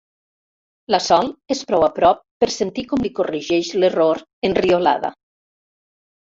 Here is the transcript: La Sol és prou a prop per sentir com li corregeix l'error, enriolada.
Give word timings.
La 0.93 0.99
Sol 1.07 1.27
és 1.55 1.61
prou 1.71 1.85
a 1.87 1.89
prop 1.97 2.23
per 2.45 2.49
sentir 2.55 2.85
com 2.93 3.05
li 3.05 3.13
corregeix 3.21 3.71
l'error, 3.85 4.23
enriolada. 4.51 5.15